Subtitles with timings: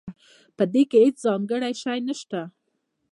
[0.57, 2.41] پدې کې هیڅ ځانګړی شی نشته